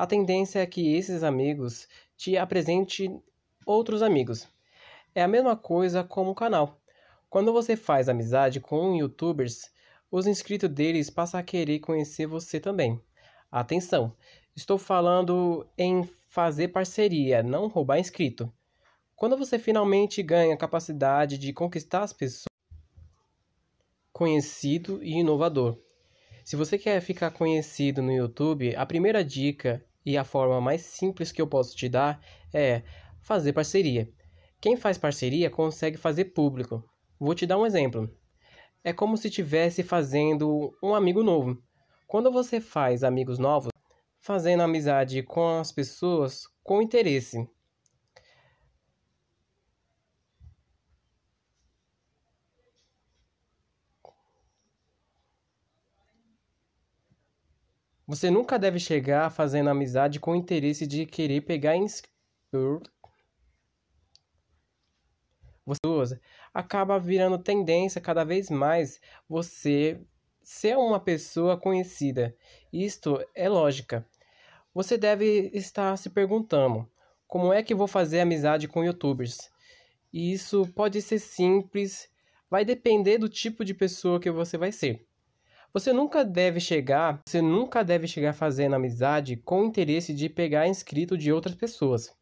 [0.00, 3.22] a tendência é que esses amigos te apresentem
[3.66, 4.48] outros amigos.
[5.14, 6.80] É a mesma coisa como o canal.
[7.28, 9.70] Quando você faz amizade com youtubers,
[10.10, 12.98] os inscritos deles passam a querer conhecer você também.
[13.52, 14.16] Atenção,
[14.56, 18.50] estou falando em fazer parceria, não roubar inscrito.
[19.14, 22.46] Quando você finalmente ganha a capacidade de conquistar as pessoas,
[24.14, 25.76] conhecido e inovador.
[26.42, 31.32] Se você quer ficar conhecido no YouTube, a primeira dica e a forma mais simples
[31.32, 32.20] que eu posso te dar
[32.52, 32.82] é
[33.20, 34.10] fazer parceria.
[34.60, 36.84] Quem faz parceria consegue fazer público.
[37.18, 38.10] Vou te dar um exemplo.
[38.82, 41.62] É como se estivesse fazendo um amigo novo.
[42.06, 43.70] Quando você faz amigos novos,
[44.18, 47.48] fazendo amizade com as pessoas com interesse.
[58.10, 61.86] Você nunca deve chegar fazendo amizade com o interesse de querer pegar em
[65.64, 66.20] você
[66.52, 70.00] acaba virando tendência cada vez mais você
[70.42, 72.36] ser uma pessoa conhecida.
[72.72, 74.04] Isto é lógica.
[74.74, 76.90] Você deve estar se perguntando:
[77.28, 79.52] como é que vou fazer amizade com youtubers?
[80.12, 82.10] Isso pode ser simples,
[82.50, 85.08] vai depender do tipo de pessoa que você vai ser.
[85.72, 90.66] Você nunca deve chegar, você nunca deve chegar fazendo amizade com o interesse de pegar
[90.66, 92.12] inscrito de outras pessoas.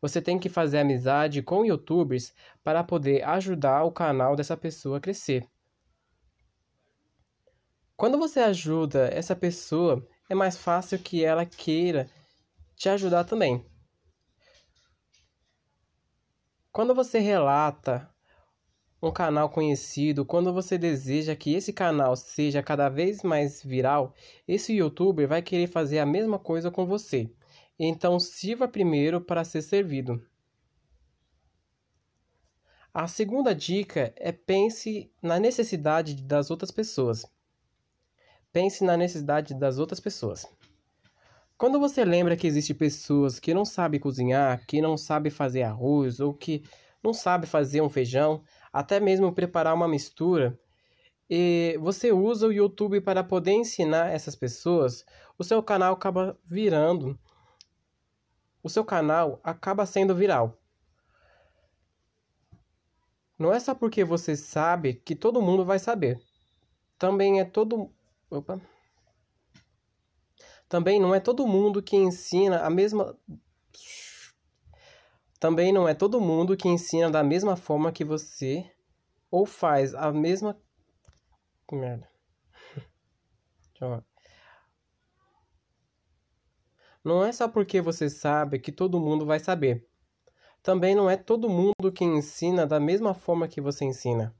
[0.00, 5.00] Você tem que fazer amizade com youtubers para poder ajudar o canal dessa pessoa a
[5.00, 5.48] crescer.
[7.96, 12.08] Quando você ajuda essa pessoa, é mais fácil que ela queira
[12.76, 13.64] te ajudar também.
[16.72, 18.08] Quando você relata
[19.00, 24.12] um canal conhecido, quando você deseja que esse canal seja cada vez mais viral,
[24.46, 27.30] esse youtuber vai querer fazer a mesma coisa com você.
[27.78, 30.20] Então sirva primeiro para ser servido.
[32.92, 37.24] A segunda dica é pense na necessidade das outras pessoas.
[38.52, 40.44] Pense na necessidade das outras pessoas.
[41.56, 46.18] Quando você lembra que existem pessoas que não sabem cozinhar, que não sabem fazer arroz
[46.18, 46.64] ou que
[47.02, 48.42] não sabem fazer um feijão,
[48.72, 50.58] até mesmo preparar uma mistura,
[51.30, 55.04] e você usa o YouTube para poder ensinar essas pessoas,
[55.36, 57.18] o seu canal acaba virando,
[58.62, 60.58] o seu canal acaba sendo viral.
[63.38, 66.20] Não é só porque você sabe que todo mundo vai saber.
[66.98, 67.92] Também é todo.
[68.28, 68.60] Opa.
[70.68, 73.16] Também não é todo mundo que ensina a mesma.
[75.38, 78.70] Também não é todo mundo que ensina da mesma forma que você
[79.30, 80.58] ou faz a mesma.
[81.70, 82.08] Merda.
[87.04, 89.86] Não é só porque você sabe que todo mundo vai saber.
[90.62, 94.34] Também não é todo mundo que ensina da mesma forma que você ensina,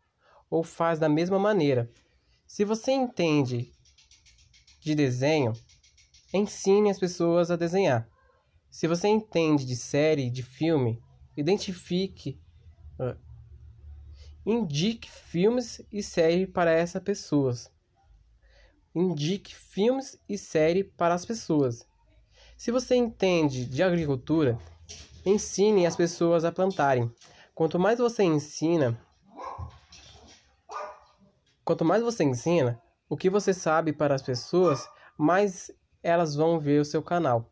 [0.50, 1.90] ou faz da mesma maneira.
[2.46, 3.72] Se você entende
[4.80, 5.52] de desenho,
[6.34, 8.08] ensine as pessoas a desenhar.
[8.70, 11.02] Se você entende de série, de filme,
[11.36, 12.38] identifique,
[12.98, 13.16] uh,
[14.44, 17.72] indique filmes e séries para essas pessoas.
[18.94, 21.86] Indique filmes e séries para as pessoas.
[22.56, 24.58] Se você entende de agricultura,
[25.24, 27.10] ensine as pessoas a plantarem.
[27.54, 29.00] Quanto mais você ensina,
[31.64, 35.70] quanto mais você ensina o que você sabe para as pessoas, mais
[36.02, 37.50] elas vão ver o seu canal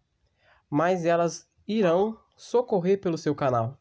[0.77, 3.81] mas elas irão socorrer pelo seu canal.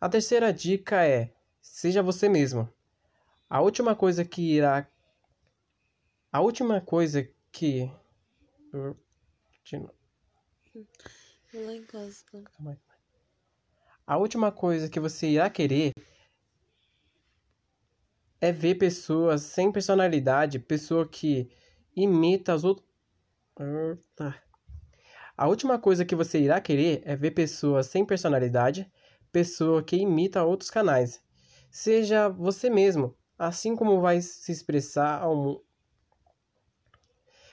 [0.00, 2.68] A terceira dica é: seja você mesmo.
[3.48, 4.90] A última coisa que irá.
[6.32, 7.88] A última coisa que.
[14.04, 15.92] A última coisa que você irá querer
[18.40, 21.48] é ver pessoas sem personalidade, pessoa que
[21.94, 22.86] imita as outras.
[25.36, 28.90] A última coisa que você irá querer é ver pessoas sem personalidade,
[29.30, 31.22] pessoa que imita outros canais.
[31.70, 35.64] Seja você mesmo, assim como vai se expressar ao mundo.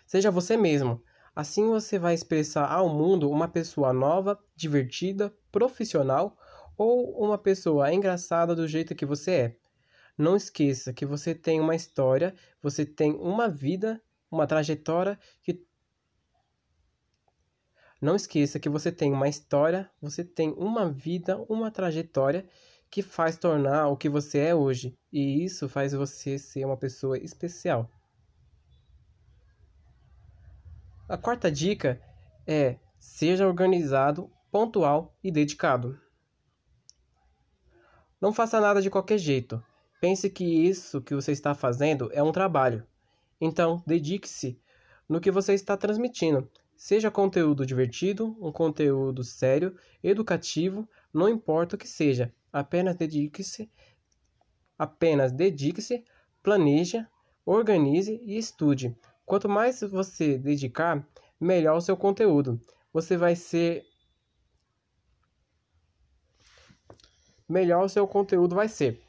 [0.06, 1.02] Seja você mesmo,
[1.36, 6.38] assim você vai expressar ao mundo uma pessoa nova, divertida, profissional
[6.78, 9.56] ou uma pessoa engraçada do jeito que você é.
[10.18, 15.66] Não esqueça que você tem uma história, você tem uma vida uma trajetória que.
[18.02, 22.48] Não esqueça que você tem uma história, você tem uma vida, uma trajetória
[22.90, 24.98] que faz tornar o que você é hoje.
[25.12, 27.90] E isso faz você ser uma pessoa especial.
[31.08, 32.02] A quarta dica
[32.48, 36.00] é seja organizado, pontual e dedicado.
[38.22, 39.64] Não faça nada de qualquer jeito.
[40.00, 42.86] Pense que isso que você está fazendo é um trabalho.
[43.40, 44.60] Então, dedique-se
[45.08, 46.50] no que você está transmitindo.
[46.76, 52.34] Seja conteúdo divertido, um conteúdo sério, educativo, não importa o que seja.
[52.54, 53.70] Apenas dedique-se,
[54.78, 56.06] apenas dedique-se,
[56.42, 57.06] planeje,
[57.46, 58.96] organize e estude.
[59.26, 61.06] Quanto mais você dedicar,
[61.40, 62.60] melhor o seu conteúdo.
[62.94, 63.86] Você vai ser
[67.48, 69.02] melhor o seu conteúdo vai ser.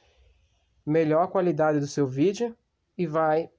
[0.84, 2.56] Melhor a qualidade do seu vídeo
[2.96, 3.50] e vai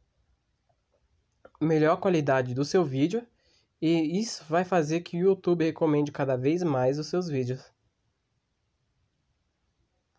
[1.62, 3.26] melhor qualidade do seu vídeo
[3.82, 7.71] e isso vai fazer que o YouTube recomende cada vez mais os seus vídeos.